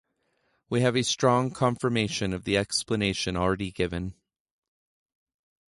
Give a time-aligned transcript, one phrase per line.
[0.67, 4.15] We have a strong confirmation of the explanation already given.